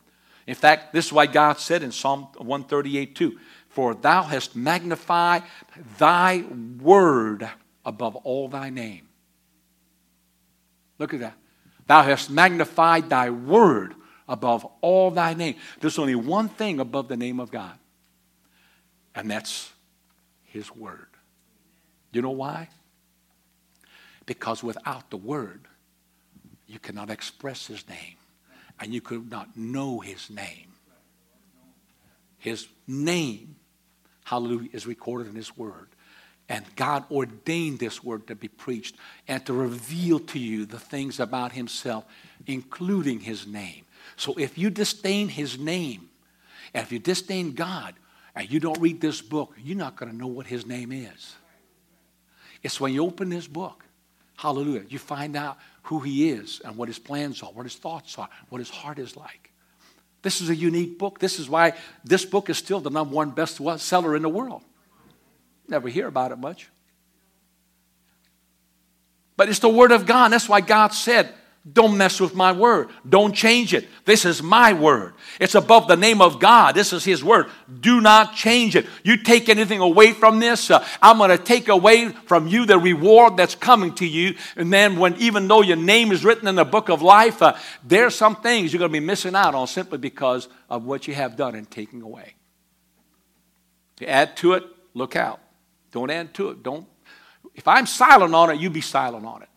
[0.47, 3.37] In fact, this is why God said in Psalm 138 2
[3.69, 5.43] For thou hast magnified
[5.97, 6.43] thy
[6.81, 7.47] word
[7.85, 9.07] above all thy name.
[10.97, 11.37] Look at that.
[11.85, 13.93] Thou hast magnified thy word
[14.27, 15.55] above all thy name.
[15.79, 17.77] There's only one thing above the name of God,
[19.15, 19.71] and that's
[20.43, 21.07] his word.
[22.11, 22.69] You know why?
[24.25, 25.67] Because without the word,
[26.65, 28.15] you cannot express his name,
[28.79, 30.73] and you could not know his name.
[32.39, 33.55] His name,
[34.25, 35.87] hallelujah, is recorded in his word.
[36.49, 38.95] And God ordained this word to be preached
[39.27, 42.05] and to reveal to you the things about Himself,
[42.45, 43.83] including His name.
[44.17, 46.09] So if you disdain His name,
[46.73, 47.95] and if you disdain God,
[48.35, 51.35] and you don't read this book, you're not going to know what His name is.
[52.61, 53.83] It's when you open this book,
[54.35, 58.17] hallelujah, you find out who He is and what His plans are, what His thoughts
[58.19, 59.51] are, what His heart is like.
[60.21, 61.19] This is a unique book.
[61.19, 64.61] This is why this book is still the number one best seller in the world.
[65.67, 66.67] Never hear about it much.
[69.35, 70.29] But it's the Word of God.
[70.29, 71.33] That's why God said,
[71.73, 72.89] Don't mess with my Word.
[73.07, 73.87] Don't change it.
[74.05, 75.13] This is my Word.
[75.39, 76.75] It's above the name of God.
[76.75, 77.47] This is His Word.
[77.81, 78.85] Do not change it.
[79.03, 82.79] You take anything away from this, uh, I'm going to take away from you the
[82.79, 84.35] reward that's coming to you.
[84.55, 87.57] And then, when even though your name is written in the book of life, uh,
[87.83, 91.15] there's some things you're going to be missing out on simply because of what you
[91.15, 92.35] have done and taking away.
[93.97, 95.41] To add to it, look out.
[95.91, 96.63] Don't add to it.
[96.63, 96.87] Don't.
[97.55, 99.49] If I'm silent on it, you be silent on it.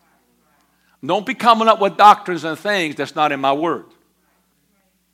[1.03, 3.85] Don't be coming up with doctrines and things that's not in my word.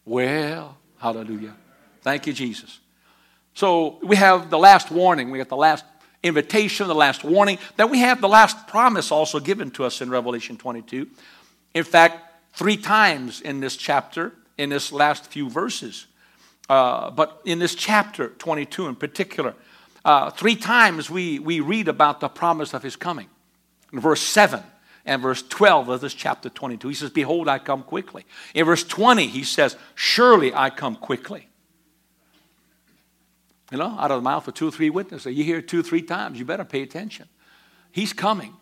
[0.06, 1.56] Well, hallelujah.
[2.02, 2.80] Thank you, Jesus.
[3.54, 5.32] So we have the last warning.
[5.32, 5.86] We have the last
[6.24, 7.58] invitation, the last warning.
[7.78, 11.08] Then we have the last promise also given to us in Revelation 22.
[11.74, 12.22] In fact,
[12.54, 16.08] three times in this chapter, in this last few verses.
[16.70, 19.54] Uh, but in this chapter 22 in particular,
[20.04, 23.28] uh, three times we, we read about the promise of his coming.
[23.94, 24.62] In verse 7
[25.08, 28.26] and verse 12 of this chapter 22, he says, Behold, I come quickly.
[28.54, 31.48] In verse 20, he says, Surely I come quickly.
[33.72, 35.34] You know, out of the mouth of two or three witnesses.
[35.36, 37.28] You hear two or three times, you better pay attention.
[37.92, 38.54] He's coming.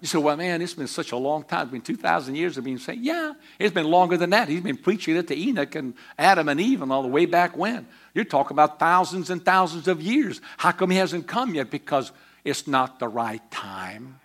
[0.00, 1.62] You say, well, man, it's been such a long time.
[1.62, 4.48] It's been 2,000 years of being saying, yeah, it's been longer than that.
[4.48, 7.56] He's been preaching it to Enoch and Adam and Eve and all the way back
[7.56, 7.86] when.
[8.12, 10.40] You're talking about thousands and thousands of years.
[10.56, 11.70] How come he hasn't come yet?
[11.70, 12.10] Because
[12.44, 14.18] it's not the right time.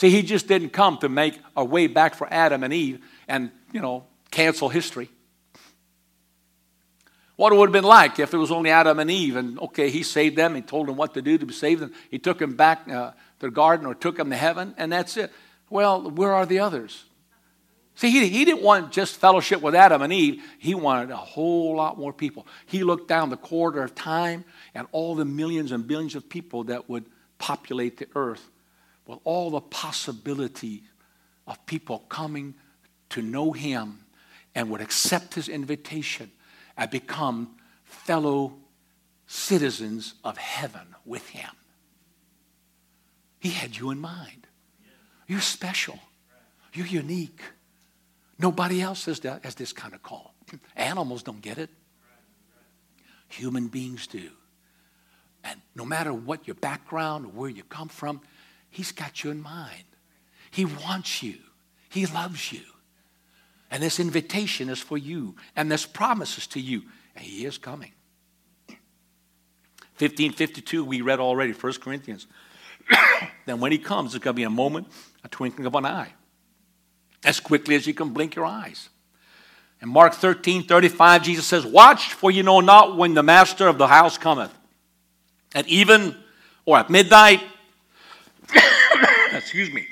[0.00, 3.50] See, he just didn't come to make a way back for Adam and Eve and,
[3.70, 5.10] you know, cancel history.
[7.36, 9.90] What it would have been like if it was only Adam and Eve, and okay,
[9.90, 12.56] he saved them, he told them what to do to save them, he took them
[12.56, 15.30] back uh, to the garden or took them to heaven, and that's it.
[15.68, 17.04] Well, where are the others?
[17.94, 21.76] See, he, he didn't want just fellowship with Adam and Eve, he wanted a whole
[21.76, 22.46] lot more people.
[22.64, 26.64] He looked down the corridor of time and all the millions and billions of people
[26.64, 27.04] that would
[27.36, 28.48] populate the earth
[29.10, 30.84] with all the possibility
[31.48, 32.54] of people coming
[33.08, 34.04] to know him
[34.54, 36.30] and would accept his invitation
[36.76, 38.54] and become fellow
[39.26, 41.50] citizens of heaven with him.
[43.40, 44.46] He had you in mind.
[45.26, 45.98] You're special.
[46.72, 47.40] You're unique.
[48.38, 50.34] Nobody else has, that, has this kind of call.
[50.76, 51.70] Animals don't get it.
[53.28, 54.30] Human beings do.
[55.42, 58.20] And no matter what your background or where you come from,
[58.70, 59.84] He's got you in mind.
[60.50, 61.34] He wants you.
[61.88, 62.62] He loves you.
[63.70, 66.82] And this invitation is for you, and this promises to you,
[67.14, 67.92] and He is coming.
[69.98, 72.26] 1552, we read already, 1 Corinthians.
[73.46, 74.88] then when He comes, it's going to be a moment,
[75.22, 76.12] a twinkling of an eye,
[77.24, 78.88] as quickly as you can blink your eyes.
[79.80, 83.78] In Mark 13, 35, Jesus says, Watch, for you know not when the master of
[83.78, 84.52] the house cometh.
[85.54, 86.16] At even
[86.64, 87.42] or at midnight,
[89.32, 89.86] excuse me,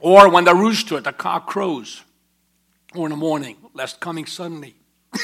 [0.00, 2.02] or when the rooster, the cock crows,
[2.94, 4.74] or in the morning, lest coming suddenly.
[5.12, 5.18] He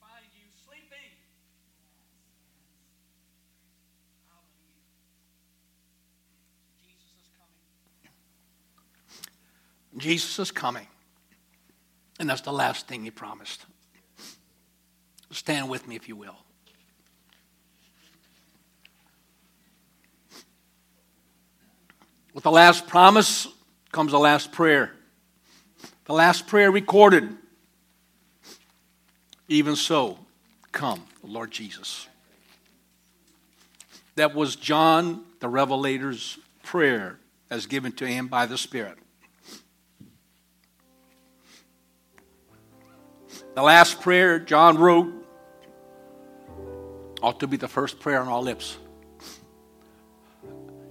[0.00, 1.12] finds you sleeping.
[6.80, 7.28] Jesus is
[9.92, 10.00] coming.
[10.00, 10.86] Jesus is coming.
[12.20, 13.66] And that's the last thing he promised.
[15.32, 16.36] Stand with me, if you will.
[22.34, 23.48] With the last promise
[23.90, 24.92] comes the last prayer.
[26.04, 27.28] The last prayer recorded.
[29.48, 30.18] Even so,
[30.70, 32.08] come, Lord Jesus.
[34.14, 37.18] That was John the Revelator's prayer
[37.50, 38.98] as given to him by the Spirit.
[43.54, 45.21] The last prayer John wrote
[47.22, 48.76] ought to be the first prayer on our lips.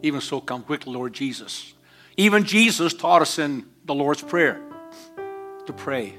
[0.02, 1.74] Even so, come quickly, Lord Jesus.
[2.18, 4.62] Even Jesus taught us in the Lord's Prayer
[5.66, 6.16] to pray,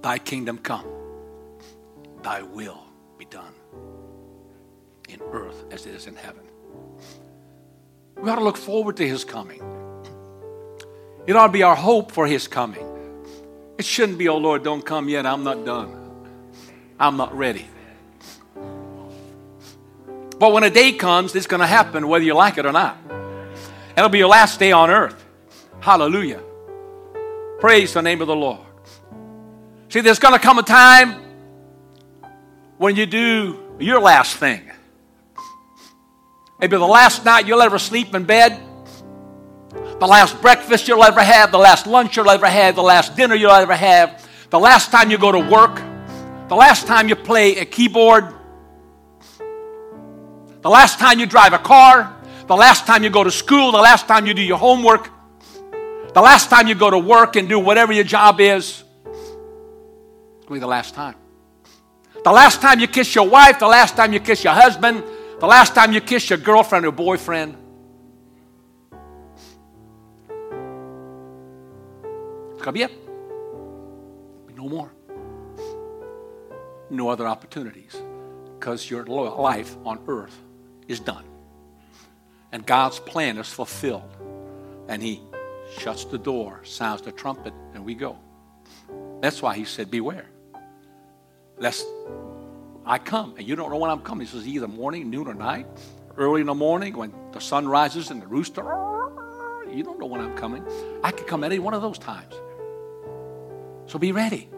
[0.00, 0.86] Thy kingdom come,
[2.22, 2.82] Thy will
[3.18, 3.54] be done
[5.08, 6.42] in earth as it is in heaven.
[8.16, 9.62] We ought to look forward to His coming.
[11.26, 12.86] It ought to be our hope for His coming.
[13.78, 15.26] It shouldn't be, oh Lord, don't come yet.
[15.26, 15.98] I'm not done.
[16.98, 17.66] I'm not ready.
[20.42, 22.98] But when a day comes, it's going to happen whether you like it or not.
[23.96, 25.24] It'll be your last day on earth.
[25.78, 26.42] Hallelujah.
[27.60, 28.66] Praise the name of the Lord.
[29.88, 31.22] See, there's going to come a time
[32.76, 34.68] when you do your last thing.
[36.58, 38.60] Maybe the last night you'll ever sleep in bed,
[40.00, 43.36] the last breakfast you'll ever have, the last lunch you'll ever have, the last dinner
[43.36, 45.76] you'll ever have, the last time you go to work,
[46.48, 48.34] the last time you play a keyboard
[50.62, 53.78] the last time you drive a car, the last time you go to school, the
[53.78, 55.10] last time you do your homework,
[56.14, 58.84] the last time you go to work and do whatever your job is,
[60.42, 61.16] it'll be the last time.
[62.24, 65.02] The last time you kiss your wife, the last time you kiss your husband,
[65.40, 67.56] the last time you kiss your girlfriend or boyfriend.
[72.52, 72.92] It's going to be it.
[74.56, 74.92] No more.
[76.90, 78.00] No other opportunities
[78.60, 80.38] because your life on earth
[80.88, 81.24] is done.
[82.50, 84.10] And God's plan is fulfilled.
[84.88, 85.22] And He
[85.78, 88.18] shuts the door, sounds the trumpet, and we go.
[89.20, 90.26] That's why He said, Beware.
[91.58, 91.86] Lest
[92.84, 94.26] I come, and you don't know when I'm coming.
[94.26, 95.66] He says, either morning, noon, or night.
[96.16, 98.62] Early in the morning when the sun rises and the rooster,
[99.72, 100.64] you don't know when I'm coming.
[101.02, 102.34] I could come any one of those times.
[103.86, 104.48] So be ready.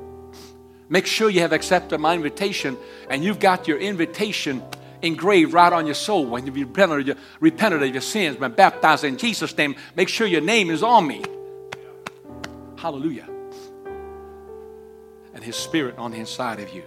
[0.88, 2.76] Make sure you have accepted my invitation
[3.08, 4.62] and you've got your invitation
[5.04, 6.26] engraved right on your soul.
[6.26, 10.26] When you've repented, you repented of your sins, been baptized in Jesus' name, make sure
[10.26, 11.22] your name is on me.
[12.76, 13.28] Hallelujah.
[15.34, 16.82] And his spirit on the inside of you.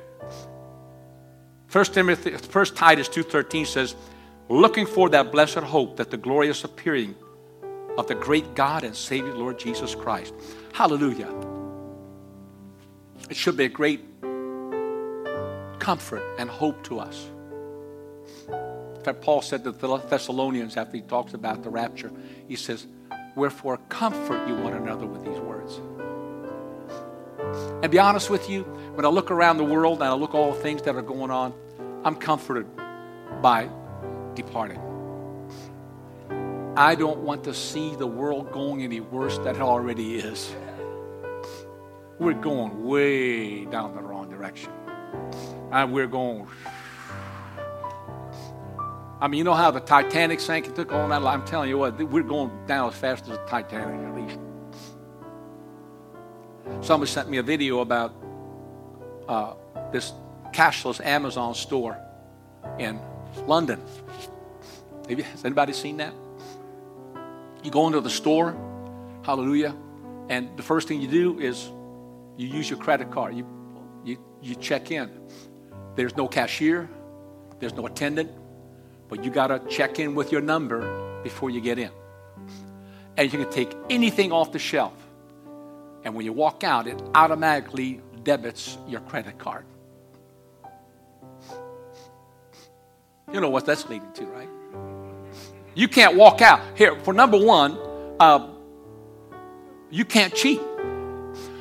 [1.68, 3.96] First Timothy, First Titus 2.13 says,
[4.50, 7.16] looking for that blessed hope that the glorious appearing
[7.98, 10.34] of the great God and Savior Lord Jesus Christ.
[10.74, 11.34] Hallelujah.
[13.30, 14.02] It should be a great
[15.80, 17.30] comfort and hope to us.
[19.14, 22.12] Paul said to the Thessalonians after he talks about the rapture,
[22.48, 22.88] he says,
[23.36, 25.80] Wherefore comfort you one another with these words.
[27.84, 28.64] And be honest with you,
[28.96, 31.32] when I look around the world and I look all the things that are going
[31.32, 31.54] on,
[32.04, 32.66] I'm comforted
[33.42, 33.70] by
[34.34, 34.82] departing.
[36.76, 40.54] I don't want to see the world going any worse than it already is.
[42.20, 44.72] We're going way down the wrong direction.
[45.72, 46.48] And we're going.
[49.20, 51.24] I mean, you know how the Titanic sank and took all that?
[51.24, 51.40] life?
[51.40, 54.40] I'm telling you what, we're going down as fast as the Titanic, at least.
[56.86, 58.14] Somebody sent me a video about
[59.28, 59.54] uh,
[59.92, 60.14] this
[60.54, 61.98] cashless Amazon store
[62.78, 63.00] in
[63.48, 63.82] London.
[65.10, 66.14] You, has anybody seen that?
[67.64, 68.56] You go into the store,
[69.24, 69.76] hallelujah,
[70.30, 71.72] and the first thing you do is
[72.38, 73.36] you use your credit card.
[73.36, 73.48] You,
[74.06, 75.10] you, you check in.
[75.96, 76.88] There's no cashier,
[77.60, 78.30] there's no attendant,
[79.10, 81.92] but you got to check in with your number before you get in.
[83.18, 84.94] And you can take anything off the shelf.
[86.04, 89.66] And when you walk out, it automatically debits your credit card.
[93.34, 94.50] You know what that's leading to, right?
[95.76, 96.62] You can't walk out.
[96.78, 97.78] Here, for number one,
[98.20, 98.48] uh,
[99.90, 100.62] you can't cheat.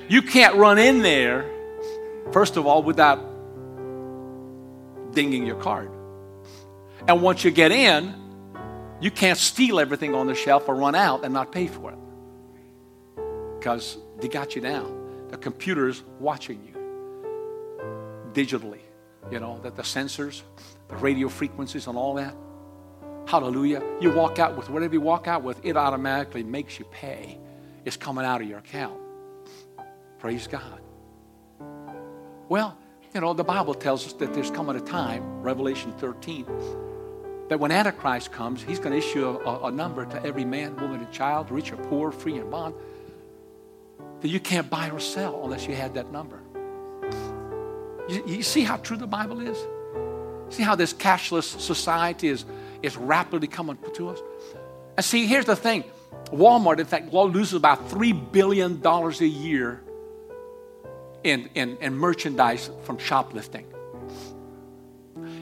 [0.08, 1.44] You can't run in there,
[2.32, 3.18] first of all, without
[5.12, 5.90] dinging your card.
[7.08, 8.14] And once you get in,
[9.00, 11.98] you can't steal everything on the shelf or run out and not pay for it.
[13.58, 15.28] Because they got you down.
[15.28, 16.72] The computer's watching you
[18.32, 18.80] digitally.
[19.30, 20.42] You know, that the sensors,
[20.88, 22.34] the radio frequencies, and all that.
[23.26, 23.82] Hallelujah.
[24.00, 27.38] You walk out with whatever you walk out with, it automatically makes you pay.
[27.84, 29.00] It's coming out of your account.
[30.18, 30.80] Praise God.
[32.48, 32.78] Well,
[33.14, 36.46] you know, the Bible tells us that there's coming a time, Revelation 13,
[37.48, 41.00] that when Antichrist comes, he's going to issue a, a, number to every man, woman,
[41.00, 42.74] and child, rich or poor, free and bond,
[44.20, 46.40] that you can't buy or sell unless you had that number.
[48.08, 49.58] You, you see how true the Bible is?
[50.54, 52.44] See how this cashless society is,
[52.82, 54.20] is rapidly coming to us?
[54.96, 55.84] And see, here's the thing
[56.26, 59.82] Walmart, in fact, loses about $3 billion a year
[61.22, 63.66] in, in, in merchandise from shoplifting.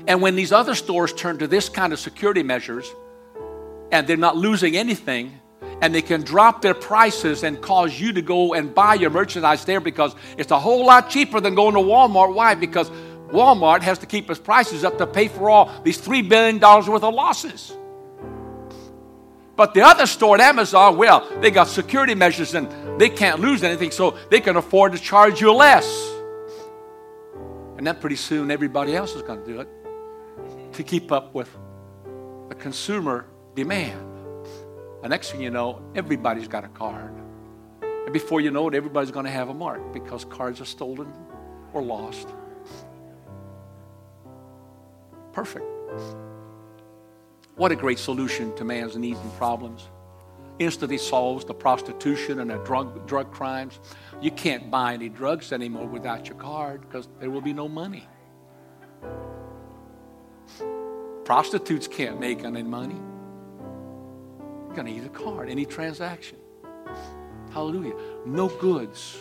[0.07, 2.93] And when these other stores turn to this kind of security measures
[3.91, 5.41] and they're not losing anything,
[5.81, 9.65] and they can drop their prices and cause you to go and buy your merchandise
[9.65, 12.35] there because it's a whole lot cheaper than going to Walmart.
[12.35, 12.55] Why?
[12.55, 12.91] Because
[13.29, 17.03] Walmart has to keep its prices up to pay for all these $3 billion worth
[17.03, 17.73] of losses.
[19.57, 23.63] But the other store at Amazon, well, they got security measures and they can't lose
[23.63, 25.87] anything, so they can afford to charge you less.
[27.77, 29.69] And then pretty soon everybody else is going to do it
[30.75, 31.51] to keep up with
[32.49, 34.01] the consumer demand.
[35.03, 37.15] The next thing you know, everybody's got a card.
[37.83, 41.13] And before you know it, everybody's going to have a mark because cards are stolen
[41.73, 42.29] or lost.
[45.33, 45.65] Perfect.
[47.57, 49.89] What a great solution to man's needs and problems.
[50.59, 53.81] Instantly solves the prostitution and the drug, drug crimes.
[54.21, 58.09] You can't buy any drugs anymore without your card because there will be no money.
[61.25, 62.97] Prostitutes can't make any money.
[64.67, 66.39] You're going to need a card, any transaction.
[67.53, 67.95] Hallelujah.
[68.27, 69.17] No goods,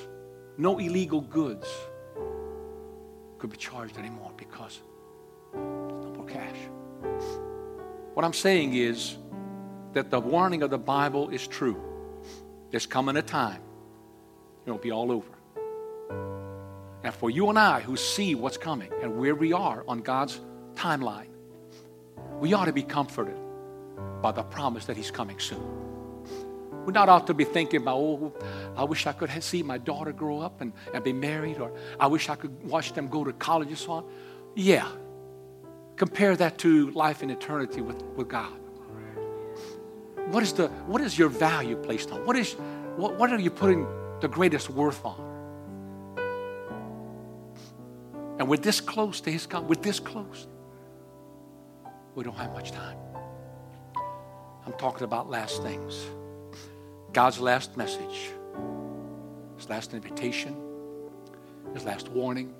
[0.57, 1.67] no illegal goods
[3.37, 4.81] could be charged anymore because
[5.53, 6.57] there's no more cash.
[8.13, 9.17] What I'm saying is
[9.93, 11.77] that the warning of the Bible is true.
[12.71, 13.61] There's coming a time
[14.65, 15.29] it'll be all over.
[17.03, 20.39] And for you and I who see what's coming and where we are on God's
[20.75, 21.27] timeline,
[22.39, 23.37] we ought to be comforted
[24.21, 25.63] by the promise that He's coming soon.
[26.85, 28.33] We're not ought to be thinking about, oh,
[28.75, 32.07] I wish I could see my daughter grow up and, and be married, or I
[32.07, 34.05] wish I could watch them go to college and so on.
[34.55, 34.89] Yeah,
[35.95, 38.51] Compare that to life in eternity with, with God.
[40.27, 42.25] What is, the, what is your value placed on?
[42.25, 42.53] What, is,
[42.95, 43.85] what, what are you putting
[44.19, 45.19] the greatest worth on?
[48.39, 49.69] And we're this close to His God.
[49.69, 50.47] We're this close.
[52.15, 52.97] We don't have much time.
[54.65, 56.05] I'm talking about last things.
[57.11, 58.31] God's last message.
[59.57, 60.55] his last invitation,
[61.73, 62.53] his last warning,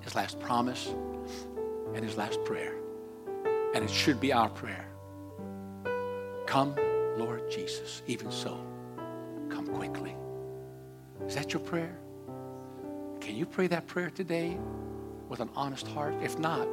[0.00, 0.94] his last promise,
[1.94, 2.74] and his last prayer.
[3.74, 4.86] And it should be our prayer.
[6.46, 6.74] Come,
[7.16, 8.02] Lord Jesus.
[8.06, 8.58] Even so,
[9.50, 10.16] come quickly.
[11.26, 11.98] Is that your prayer?
[13.20, 14.58] Can you pray that prayer today
[15.28, 16.14] with an honest heart?
[16.22, 16.66] If not,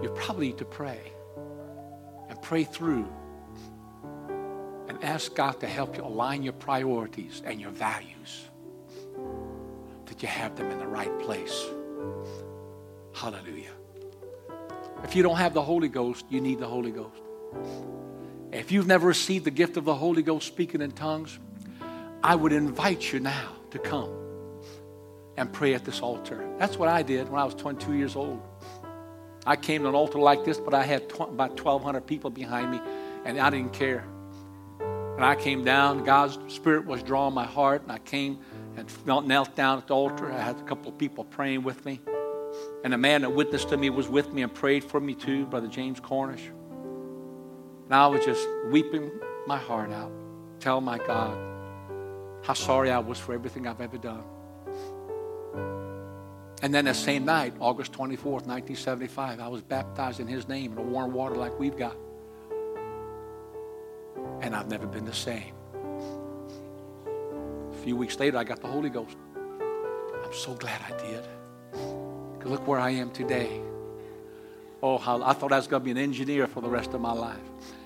[0.00, 1.00] you probably need to pray
[2.28, 3.08] and pray through
[4.88, 8.44] and ask God to help you align your priorities and your values
[10.06, 11.66] that you have them in the right place.
[13.14, 13.72] Hallelujah.
[15.04, 17.20] If you don't have the Holy Ghost, you need the Holy Ghost.
[18.52, 21.38] If you've never received the gift of the Holy Ghost speaking in tongues,
[22.22, 24.10] I would invite you now to come
[25.36, 26.46] and pray at this altar.
[26.58, 28.40] That's what I did when I was 22 years old.
[29.44, 32.70] I came to an altar like this, but I had tw- about 1,200 people behind
[32.70, 32.80] me,
[33.24, 34.04] and I didn't care.
[34.80, 38.38] And I came down, God's Spirit was drawing my heart, and I came
[38.76, 40.32] and knelt down at the altar.
[40.32, 42.00] I had a couple of people praying with me.
[42.84, 45.46] And a man that witnessed to me was with me and prayed for me too,
[45.46, 46.50] Brother James Cornish.
[47.84, 49.10] And I was just weeping
[49.46, 50.12] my heart out,
[50.60, 51.36] telling my God
[52.42, 54.24] how sorry I was for everything I've ever done.
[56.62, 60.76] And then that same night, August 24th, 1975, I was baptized in his name in
[60.76, 61.96] the warm water like we've got.
[64.40, 65.52] And I've never been the same.
[67.04, 69.16] A few weeks later, I got the Holy Ghost.
[69.36, 71.24] I'm so glad I did.
[72.44, 73.60] Look where I am today.
[74.84, 77.00] Oh, how, I thought I was going to be an engineer for the rest of
[77.00, 77.38] my life.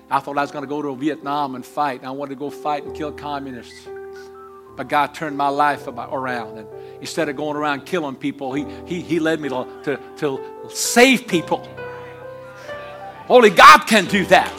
[0.09, 2.03] I thought I was going to go to Vietnam and fight.
[2.03, 3.87] I wanted to go fight and kill communists.
[4.77, 6.59] But God turned my life about, around.
[6.59, 6.67] And
[7.01, 11.27] instead of going around killing people, He, he, he led me to, to, to save
[11.27, 11.67] people.
[13.27, 14.53] Only God can do that.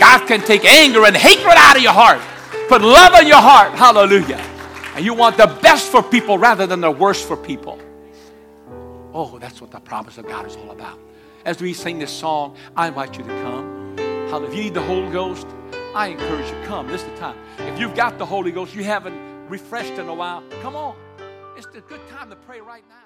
[0.00, 2.20] God can take anger and hatred out of your heart,
[2.68, 3.72] put love in your heart.
[3.72, 4.40] Hallelujah.
[4.94, 7.78] And you want the best for people rather than the worst for people.
[9.12, 10.98] Oh, that's what the promise of God is all about.
[11.44, 13.96] As we sing this song, I invite you to come.
[14.44, 15.46] If you need the Holy Ghost,
[15.94, 16.88] I encourage you, come.
[16.88, 17.38] This is the time.
[17.58, 20.96] If you've got the Holy Ghost, you haven't refreshed in a while, come on.
[21.56, 23.04] It's a good time to pray right now.